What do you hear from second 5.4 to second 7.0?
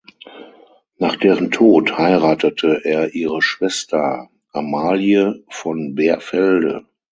von Beerfelde.